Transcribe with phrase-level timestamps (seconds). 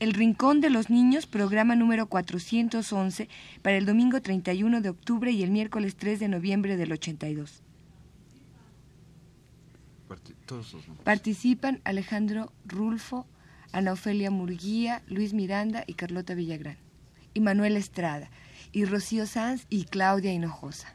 [0.00, 3.28] El Rincón de los Niños, programa número 411,
[3.62, 7.62] para el domingo 31 de octubre y el miércoles 3 de noviembre del 82.
[11.02, 13.26] Participan Alejandro Rulfo,
[13.72, 16.78] Ana Ofelia Murguía, Luis Miranda y Carlota Villagrán.
[17.34, 18.30] Y Manuel Estrada,
[18.70, 20.94] y Rocío Sanz y Claudia Hinojosa.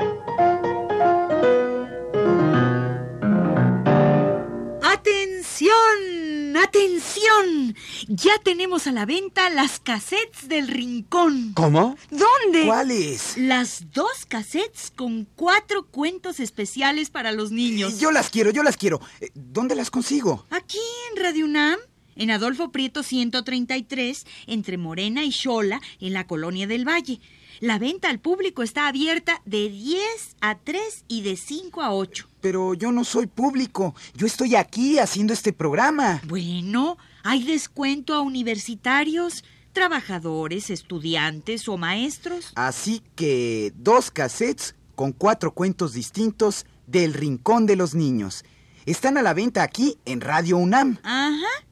[6.81, 7.75] ¡Atención!
[8.07, 11.53] Ya tenemos a la venta las cassettes del rincón.
[11.53, 11.95] ¿Cómo?
[12.09, 12.65] ¿Dónde?
[12.65, 13.37] ¿Cuáles?
[13.37, 17.99] Las dos cassettes con cuatro cuentos especiales para los niños.
[17.99, 18.99] Yo las quiero, yo las quiero.
[19.19, 20.47] Eh, ¿Dónde las consigo?
[20.49, 20.79] Aquí
[21.11, 21.77] en Radio UNAM,
[22.15, 27.21] en Adolfo Prieto 133, entre Morena y Xola, en la colonia del Valle.
[27.59, 32.27] La venta al público está abierta de 10 a 3 y de 5 a 8.
[32.41, 33.95] Pero yo no soy público.
[34.15, 36.21] Yo estoy aquí haciendo este programa.
[36.27, 39.43] Bueno, hay descuento a universitarios,
[39.73, 42.51] trabajadores, estudiantes o maestros.
[42.55, 48.43] Así que dos cassettes con cuatro cuentos distintos del Rincón de los Niños.
[48.85, 50.97] Están a la venta aquí en Radio UNAM.
[51.03, 51.65] Ajá.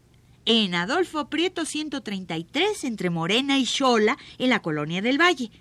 [0.46, 5.52] En Adolfo Prieto 133, entre Morena y Xola, en la colonia del Valle.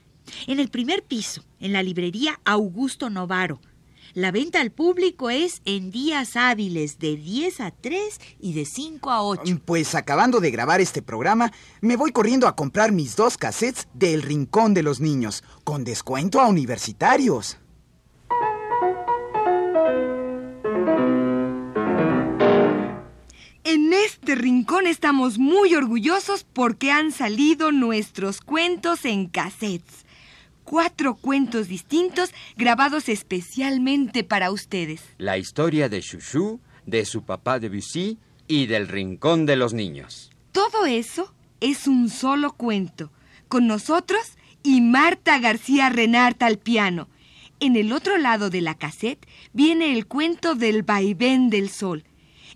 [0.46, 3.60] En el primer piso, en la librería Augusto Novaro.
[4.14, 9.10] La venta al público es en días hábiles de 10 a 3 y de 5
[9.10, 9.60] a 8.
[9.64, 14.22] Pues acabando de grabar este programa, me voy corriendo a comprar mis dos cassettes del
[14.22, 17.58] Rincón de los Niños, con descuento a universitarios.
[23.64, 30.07] En este rincón estamos muy orgullosos porque han salido nuestros cuentos en cassettes
[30.68, 35.00] cuatro cuentos distintos grabados especialmente para ustedes.
[35.16, 40.30] La historia de Chouchou, de su papá de Bussy y del Rincón de los Niños.
[40.52, 43.10] Todo eso es un solo cuento,
[43.48, 47.08] con nosotros y Marta García Renart al piano.
[47.60, 52.04] En el otro lado de la cassette viene el cuento del vaivén del sol.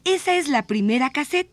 [0.04, 1.50] Esa es la primera cassette.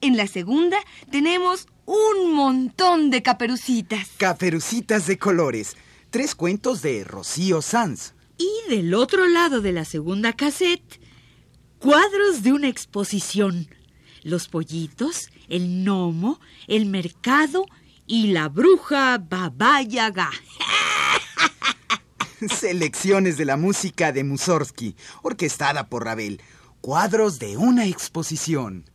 [0.00, 0.78] En la segunda
[1.12, 4.08] tenemos un montón de caperucitas.
[4.18, 5.76] Caperucitas de colores
[6.10, 8.12] tres cuentos de Rocío Sanz.
[8.36, 11.00] Y del otro lado de la segunda cassette,
[11.78, 13.68] cuadros de una exposición.
[14.22, 17.66] Los pollitos, el gnomo, el mercado
[18.06, 20.30] y la bruja Baba Yaga.
[22.58, 26.42] Selecciones de la música de Mussorgsky, orquestada por Ravel.
[26.80, 28.89] Cuadros de una exposición.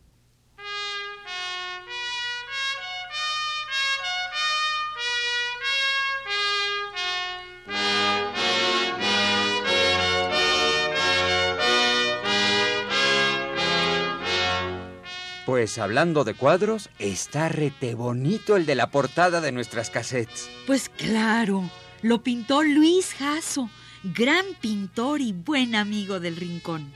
[15.56, 20.50] Pues hablando de cuadros, está rete bonito el de la portada de nuestras cassettes.
[20.66, 21.70] Pues claro,
[22.02, 23.70] lo pintó Luis Jasso,
[24.04, 26.92] gran pintor y buen amigo del rincón.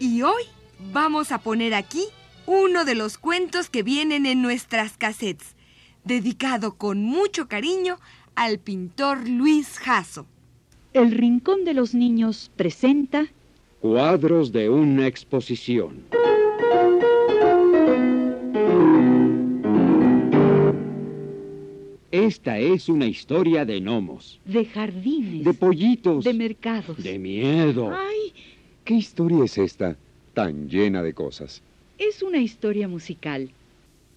[0.00, 0.42] Y hoy
[0.92, 2.04] vamos a poner aquí
[2.46, 5.54] uno de los cuentos que vienen en nuestras cassettes,
[6.02, 8.00] dedicado con mucho cariño
[8.34, 10.26] al pintor Luis Jasso.
[10.94, 13.26] El Rincón de los Niños presenta
[13.80, 16.02] Cuadros de una exposición.
[22.10, 27.90] Esta es una historia de gnomos, de jardines, de pollitos, de mercados, de miedo.
[27.94, 28.32] ¡Ay!
[28.84, 29.94] ¿Qué historia es esta
[30.32, 31.62] tan llena de cosas?
[31.98, 33.50] Es una historia musical.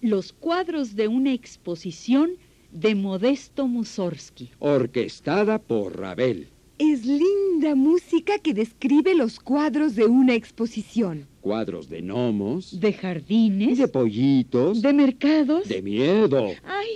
[0.00, 2.30] Los cuadros de una exposición
[2.72, 4.50] de Modesto Mussorgsky.
[4.58, 6.48] Orquestada por Ravel.
[6.84, 11.28] Es linda música que describe los cuadros de una exposición.
[11.40, 15.68] cuadros de gnomos, De jardines, de pollitos, de mercados.
[15.68, 16.48] de miedo.
[16.64, 16.88] Ay,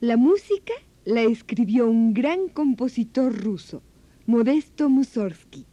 [0.00, 0.74] La música
[1.06, 3.80] la escribió un gran compositor ruso,
[4.26, 5.64] Modesto Mussorgsky.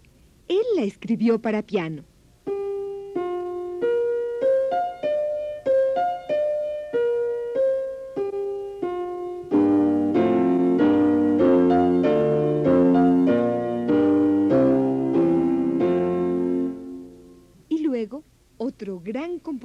[0.48, 2.06] Él la escribió para piano.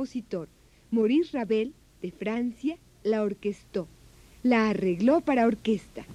[0.07, 0.49] Compositor,
[0.93, 3.89] Maurice Ravel, de Francia, la orquestó.
[4.45, 6.07] La arregló para orquesta.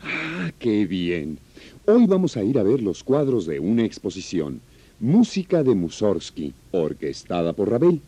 [0.00, 1.38] ¡Ah, qué bien!
[1.86, 4.60] Hoy vamos a ir a ver los cuadros de una exposición.
[5.00, 8.00] Música de Mussorgsky, orquestada por Ravel.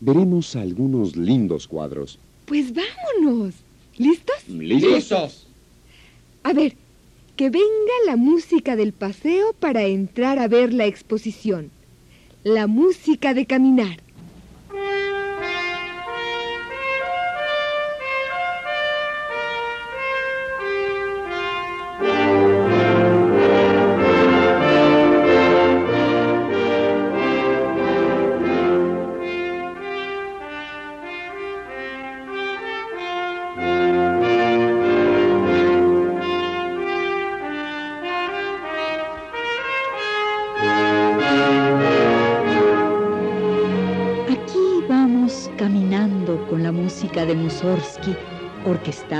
[0.00, 2.18] Veremos algunos lindos cuadros.
[2.46, 3.54] Pues vámonos.
[3.96, 4.48] ¿Listos?
[4.48, 5.46] ¿Listos?
[6.42, 6.76] A ver,
[7.36, 11.70] que venga la música del paseo para entrar a ver la exposición.
[12.42, 14.03] La música de caminar.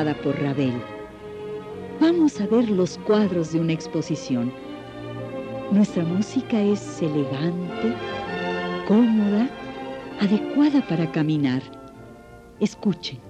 [0.03, 0.73] Por Ravel.
[2.01, 4.53] Vamos a ver los cuadros de una exposición.
[5.71, 7.95] Nuestra música es elegante,
[8.89, 9.49] cómoda,
[10.21, 11.63] adecuada para caminar.
[12.59, 13.21] Escuchen.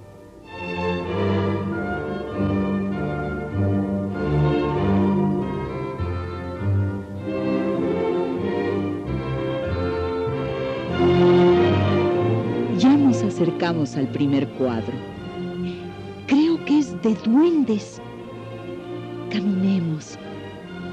[12.79, 15.15] Ya nos acercamos al primer cuadro.
[17.05, 18.01] De duendes.
[19.31, 20.19] Caminemos,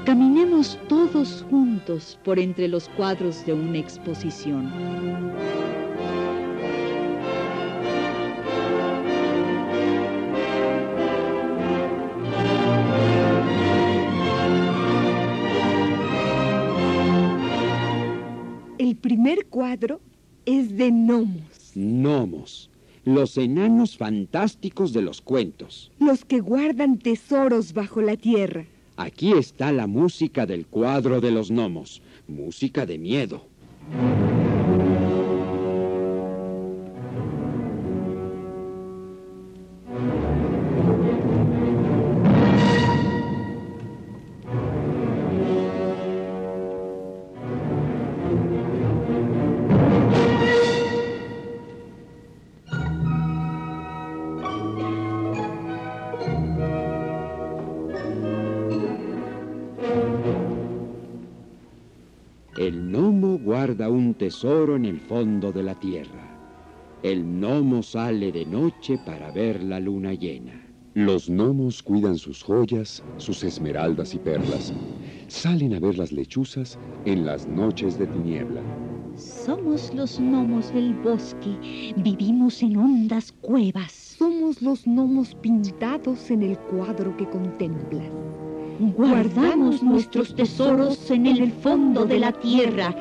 [0.04, 4.70] caminemos todos juntos por entre los cuadros de una exposición.
[18.76, 20.02] El primer cuadro
[20.44, 22.70] es de gnomos, Gnomos,
[23.04, 25.90] los enanos fantásticos de los cuentos.
[25.98, 28.66] los que guardan tesoros bajo la tierra.
[28.96, 33.46] Aquí está la música del cuadro de los gnomos, música de miedo.
[64.22, 66.38] Tesoro en el fondo de la tierra.
[67.02, 70.64] El gnomo sale de noche para ver la luna llena.
[70.94, 74.72] Los gnomos cuidan sus joyas, sus esmeraldas y perlas.
[75.26, 78.60] Salen a ver las lechuzas en las noches de tiniebla.
[79.16, 83.90] Somos los gnomos del bosque, vivimos en hondas cuevas.
[83.90, 88.08] Somos los gnomos pintados en el cuadro que contemplas.
[88.78, 92.94] Guardamos nuestros tesoros en el fondo de la tierra.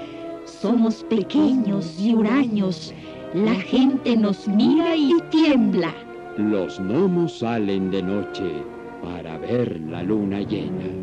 [0.62, 2.94] Somos pequeños y huraños.
[3.34, 5.91] La gente nos mira y tiembla.
[6.38, 8.63] Los gnomos salen de noche
[9.01, 11.00] para ver la luna llena.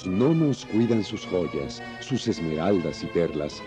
[0.00, 3.62] Los gnomos cuidan sus joyas, sus esmeraldas y perlas.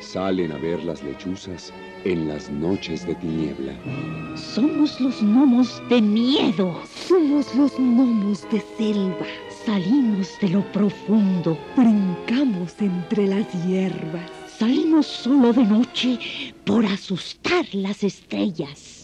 [0.00, 1.70] Salen a ver las lechuzas
[2.04, 3.74] en las noches de tiniebla.
[4.36, 6.80] Somos los gnomos de miedo.
[7.06, 9.26] Somos los gnomos de selva.
[9.66, 14.30] Salimos de lo profundo, Brincamos entre las hierbas.
[14.58, 16.18] salimos solo de noche
[16.64, 18.95] por asustar las estrellas.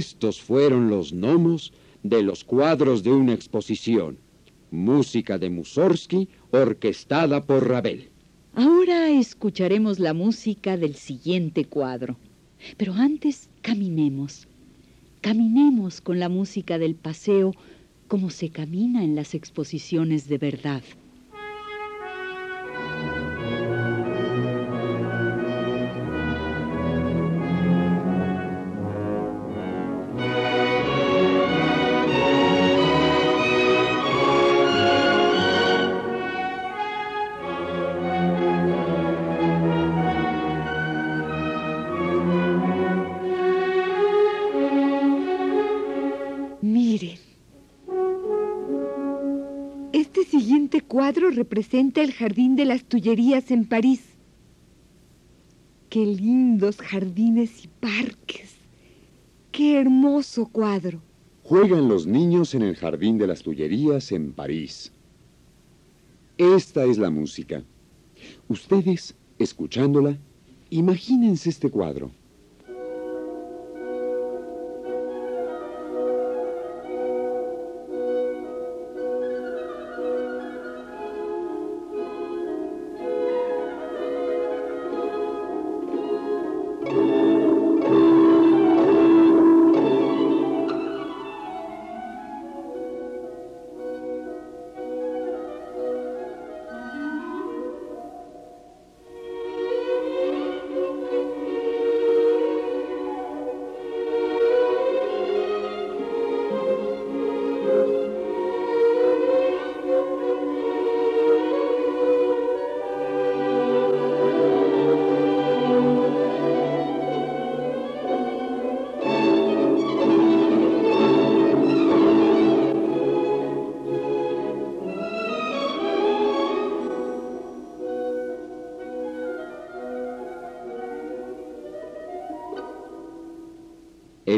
[0.00, 4.16] Estos fueron los gnomos de los cuadros de una exposición.
[4.70, 8.08] Música de Mussorgsky, orquestada por Ravel.
[8.54, 12.16] Ahora escucharemos la música del siguiente cuadro.
[12.78, 14.48] Pero antes caminemos.
[15.20, 17.52] Caminemos con la música del paseo
[18.08, 20.82] como se camina en las exposiciones de verdad.
[51.00, 54.02] Cuadro representa el Jardín de las Tullerías en París.
[55.88, 58.56] Qué lindos jardines y parques.
[59.50, 61.00] Qué hermoso cuadro.
[61.42, 64.92] Juegan los niños en el Jardín de las Tullerías en París.
[66.36, 67.64] Esta es la música.
[68.48, 70.18] Ustedes, escuchándola,
[70.68, 72.10] imagínense este cuadro.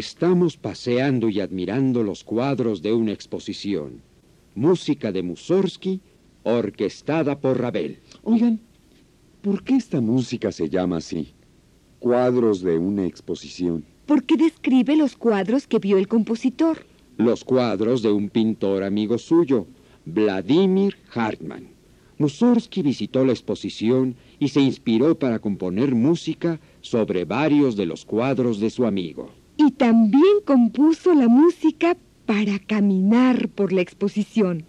[0.02, 4.02] Estamos paseando y admirando los cuadros de una exposición.
[4.56, 6.00] Música de Mussorgsky,
[6.42, 8.00] orquestada por Ravel.
[8.24, 8.58] Oigan,
[9.42, 11.28] ¿por qué esta música se llama así?
[12.00, 13.84] Cuadros de una exposición.
[14.04, 16.84] Porque describe los cuadros que vio el compositor.
[17.16, 19.68] Los cuadros de un pintor amigo suyo,
[20.04, 21.68] Vladimir Hartmann.
[22.18, 28.58] Mussorgsky visitó la exposición y se inspiró para componer música sobre varios de los cuadros
[28.58, 29.30] de su amigo.
[29.64, 34.64] Y también compuso la música para caminar por la exposición.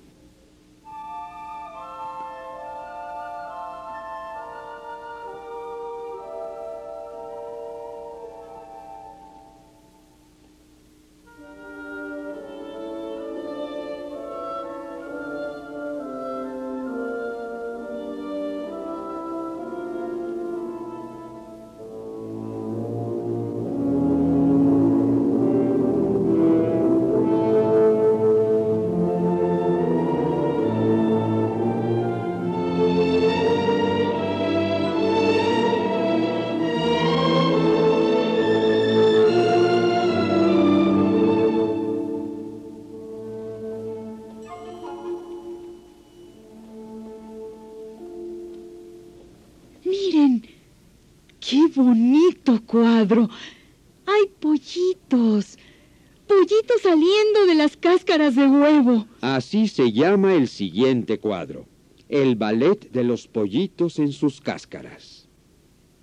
[59.94, 61.68] Llama el siguiente cuadro,
[62.10, 65.30] el ballet de los pollitos en sus cáscaras.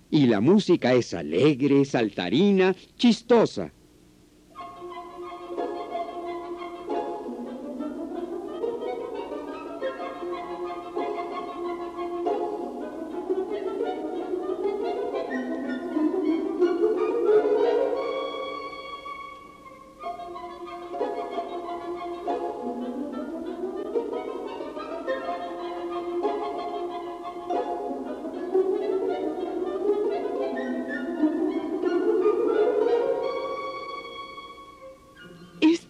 [0.09, 3.73] Y la música es alegre, saltarina, chistosa.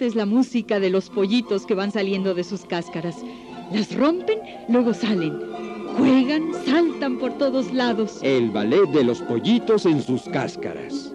[0.02, 3.18] Es la música de los pollitos que van saliendo de sus cáscaras.
[3.72, 5.40] Las rompen, luego salen.
[5.96, 8.18] Juegan, saltan por todos lados.
[8.24, 11.11] El ballet de los pollitos en sus cáscaras.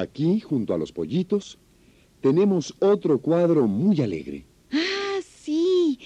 [0.00, 1.58] Aquí, junto a los pollitos,
[2.22, 4.46] tenemos otro cuadro muy alegre.
[4.72, 5.98] Ah, sí.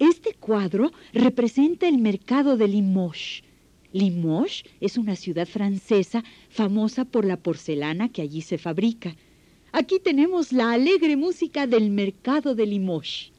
[0.00, 3.44] Este cuadro representa el mercado de Limoges.
[3.92, 9.14] Limoges es una ciudad francesa famosa por la porcelana que allí se fabrica.
[9.70, 13.32] Aquí tenemos la alegre música del mercado de Limoges.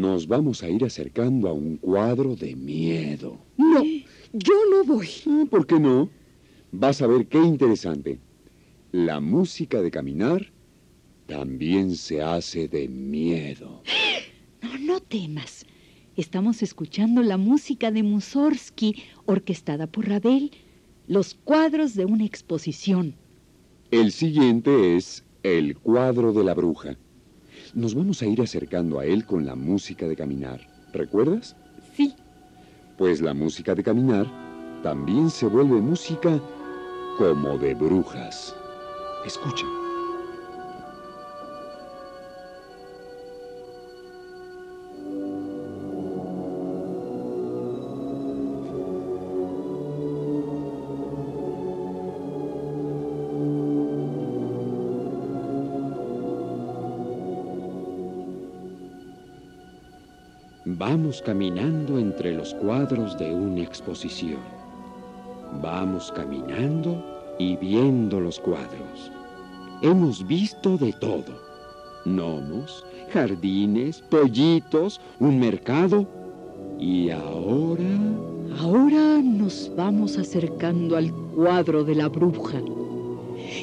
[0.00, 3.38] Nos vamos a ir acercando a un cuadro de miedo.
[3.58, 3.84] No,
[4.32, 5.08] yo no voy.
[5.26, 6.08] Eh, ¿Por qué no?
[6.72, 8.18] Vas a ver qué interesante.
[8.92, 10.50] La música de caminar
[11.26, 13.82] también se hace de miedo.
[14.62, 15.64] No, no temas.
[16.16, 20.50] Estamos escuchando la música de Mussorgsky, orquestada por Ravel,
[21.06, 23.14] los cuadros de una exposición.
[23.90, 26.98] El siguiente es El cuadro de la bruja.
[27.74, 30.60] Nos vamos a ir acercando a él con la música de caminar.
[30.92, 31.56] ¿Recuerdas?
[31.94, 32.14] Sí,
[32.96, 34.26] Pues la música de caminar
[34.82, 36.40] también se vuelve música
[37.16, 38.54] como de brujas.
[39.24, 39.66] Escucha.
[60.80, 64.40] Vamos caminando entre los cuadros de una exposición.
[65.60, 67.04] Vamos caminando
[67.38, 69.12] y viendo los cuadros.
[69.82, 71.38] Hemos visto de todo.
[72.06, 76.08] Gnomos, jardines, pollitos, un mercado.
[76.78, 77.84] Y ahora...
[78.58, 82.58] ahora nos vamos acercando al cuadro de la bruja.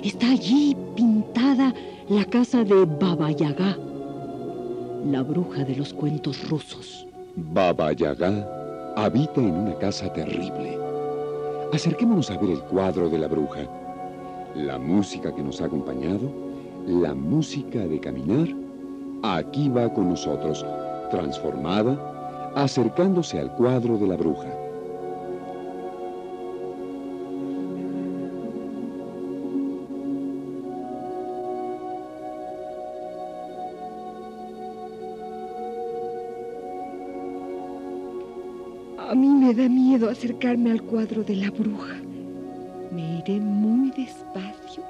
[0.03, 1.73] Está allí pintada
[2.09, 3.75] la casa de Baba Yaga,
[5.11, 7.07] la bruja de los cuentos rusos.
[7.35, 10.77] Baba Yaga habita en una casa terrible.
[11.71, 13.61] Acerquémonos a ver el cuadro de la bruja.
[14.55, 16.29] La música que nos ha acompañado,
[16.87, 18.47] la música de caminar,
[19.23, 20.65] aquí va con nosotros,
[21.11, 24.66] transformada, acercándose al cuadro de la bruja.
[39.97, 41.95] Miedo acercarme al cuadro de la bruja.
[42.91, 44.83] Me iré muy despacio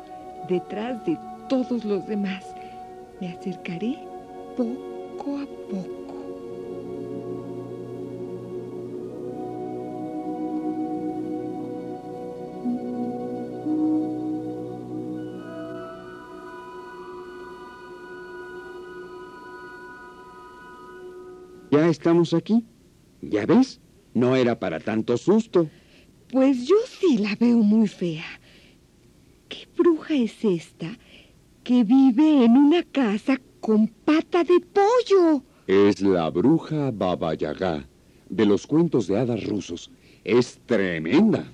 [0.50, 1.17] detrás de
[1.48, 2.43] todos los demás.
[3.22, 3.98] Me acercaré
[4.58, 6.08] poco a poco.
[21.72, 22.65] Ya estamos aquí.
[23.22, 23.80] ¿Ya ves?
[24.18, 25.70] No era para tanto susto.
[26.32, 28.26] Pues yo sí la veo muy fea.
[29.48, 30.98] ¿Qué bruja es esta
[31.64, 35.44] que vive en una casa con pata de pollo?
[35.68, 37.88] Es la bruja Baba Yaga,
[38.28, 39.92] de los cuentos de hadas rusos.
[40.24, 41.46] Es tremenda.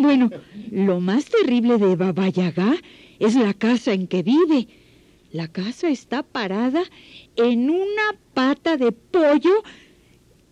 [0.00, 0.30] Bueno,
[0.70, 2.74] lo más terrible de Baba Yaga
[3.18, 4.68] es la casa en que vive.
[5.32, 6.82] La casa está parada
[7.36, 9.62] en una pata de pollo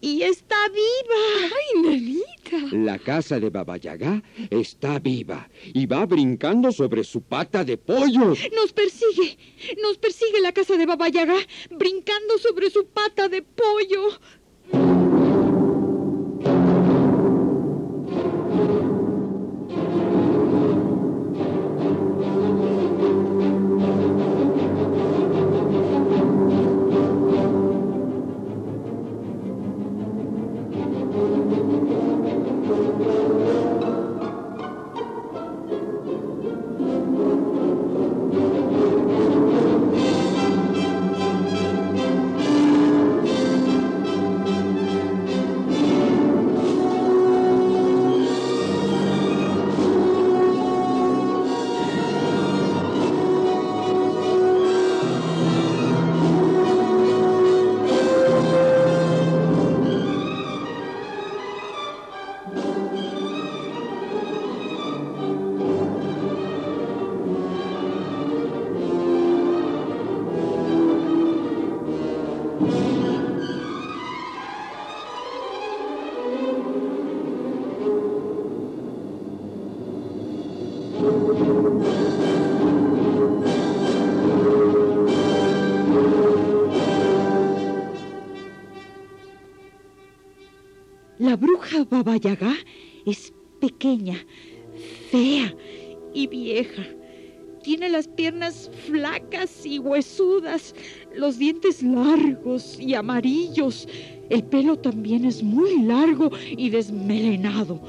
[0.01, 1.21] y está viva.
[1.45, 2.77] ¡Ay, nenita!
[2.77, 8.35] La casa de Baba Yaga está viva y va brincando sobre su pata de pollo.
[8.55, 9.39] Nos persigue,
[9.83, 11.37] nos persigue la casa de Baba Yaga,
[11.71, 15.40] brincando sobre su pata de pollo.
[91.91, 92.55] Baba Yaga
[93.05, 94.17] es pequeña,
[95.11, 95.53] fea
[96.15, 96.85] y vieja.
[97.65, 100.75] Tiene las piernas flacas y huesudas,
[101.17, 103.89] los dientes largos y amarillos.
[104.31, 107.83] El pelo también es muy largo y desmelenado.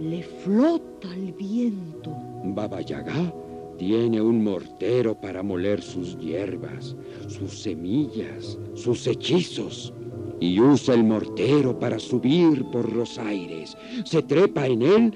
[0.00, 2.12] Le flota el viento.
[2.46, 3.32] Baba Yaga
[3.78, 6.96] tiene un mortero para moler sus hierbas,
[7.28, 9.94] sus semillas, sus hechizos.
[10.40, 13.76] Y usa el mortero para subir por los aires.
[14.04, 15.14] Se trepa en él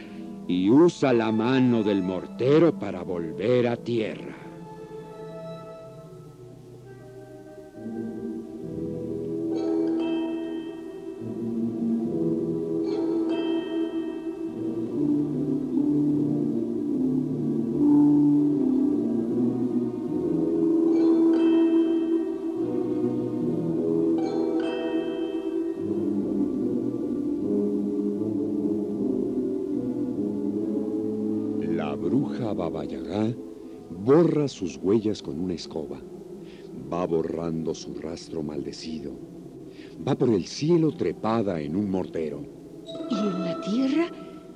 [0.49, 4.48] y usa la mano del mortero para volver a tierra.
[34.09, 36.01] Borra sus huellas con una escoba.
[36.91, 39.13] Va borrando su rastro maldecido.
[40.07, 42.43] Va por el cielo trepada en un mortero.
[43.11, 44.11] Y en la tierra,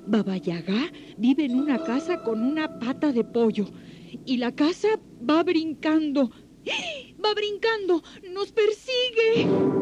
[0.06, 3.66] Baba Yaga vive en una casa con una pata de pollo.
[4.24, 4.88] Y la casa
[5.28, 6.30] va brincando.
[6.64, 7.14] ¡Eh!
[7.22, 8.02] Va brincando.
[8.32, 9.81] Nos persigue.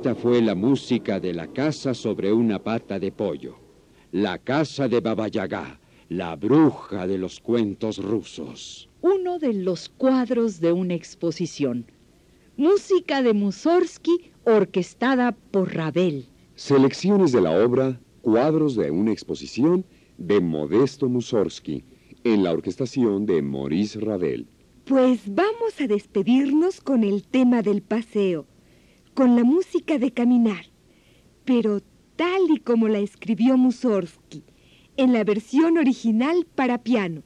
[0.00, 3.56] Esta fue la música de la casa sobre una pata de pollo.
[4.12, 8.88] La casa de Baba Yaga, la bruja de los cuentos rusos.
[9.02, 11.84] Uno de los cuadros de una exposición.
[12.56, 16.24] Música de Mussorgsky orquestada por Ravel.
[16.54, 19.84] Selecciones de la obra Cuadros de una exposición
[20.16, 21.84] de Modesto Mussorgsky
[22.24, 24.46] en la orquestación de Maurice Ravel.
[24.86, 28.46] Pues vamos a despedirnos con el tema del paseo,
[29.14, 30.66] con la música de caminar,
[31.44, 31.80] pero
[32.16, 34.44] tal y como la escribió Mussorgsky,
[34.96, 37.22] en la versión original para piano.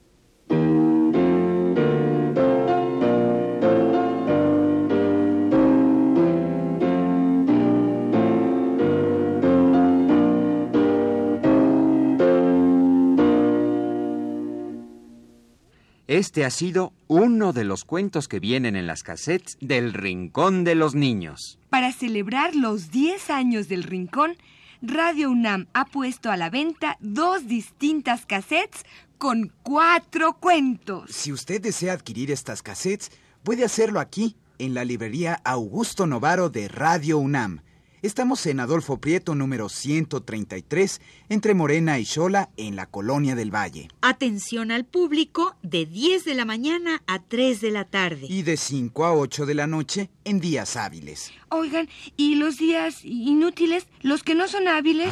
[16.15, 20.73] Este ha sido uno de los cuentos que vienen en las cassettes del Rincón de
[20.73, 21.59] los Niños.
[21.69, 24.37] Para celebrar los 10 años del Rincón,
[24.81, 28.85] Radio UNAM ha puesto a la venta dos distintas cassettes
[29.17, 31.11] con cuatro cuentos.
[31.11, 33.11] Si usted desea adquirir estas cassettes,
[33.43, 37.59] puede hacerlo aquí, en la librería Augusto Novaro de Radio UNAM.
[38.05, 43.87] Estamos en Adolfo Prieto número 133, entre Morena y Xola, en la Colonia del Valle.
[44.01, 48.27] Atención al público de 10 de la mañana a 3 de la tarde.
[48.29, 51.31] Y de 5 a 8 de la noche en días hábiles.
[51.49, 55.11] Oigan, ¿y los días inútiles, los que no son hábiles?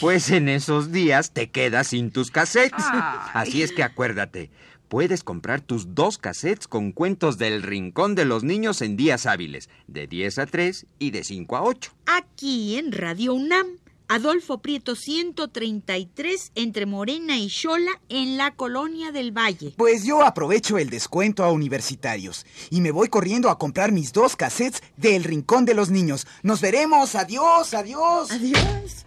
[0.00, 2.82] Pues en esos días te quedas sin tus cassettes.
[3.34, 4.50] Así es que acuérdate,
[4.90, 9.70] puedes comprar tus dos cassettes con cuentos del Rincón de los Niños en días hábiles,
[9.86, 11.92] de 10 a 3 y de 5 a 8.
[12.06, 13.68] Aquí en Radio UNAM,
[14.08, 19.74] Adolfo Prieto 133, entre Morena y Xola, en la Colonia del Valle.
[19.76, 24.34] Pues yo aprovecho el descuento a universitarios y me voy corriendo a comprar mis dos
[24.34, 26.26] cassettes del Rincón de los Niños.
[26.42, 27.14] Nos veremos.
[27.14, 28.32] Adiós, adiós.
[28.32, 29.06] Adiós.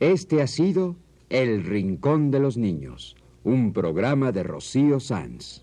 [0.00, 0.96] Este ha sido
[1.28, 3.15] El Rincón de los Niños,
[3.46, 5.62] un programa de Rocío Sanz.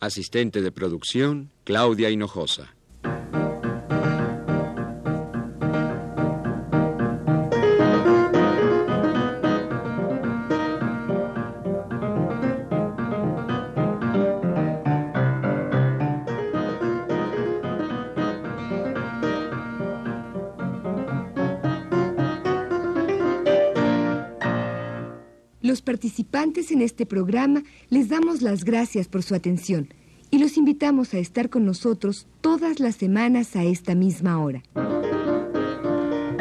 [0.00, 2.74] Asistente de producción, Claudia Hinojosa.
[26.52, 29.88] En este programa les damos las gracias por su atención
[30.30, 34.62] y los invitamos a estar con nosotros todas las semanas a esta misma hora.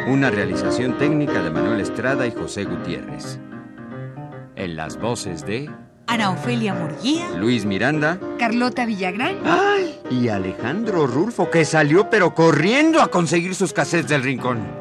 [0.07, 3.39] Una realización técnica de Manuel Estrada y José Gutiérrez.
[4.57, 5.69] En las voces de
[6.07, 7.29] Ana Ofelia Murguía.
[7.37, 9.37] Luis Miranda Carlota Villagrán.
[10.09, 14.80] y Alejandro Rulfo, que salió pero corriendo a conseguir sus cassettes del rincón.